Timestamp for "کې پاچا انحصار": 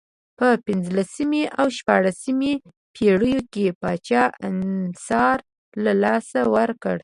3.53-5.37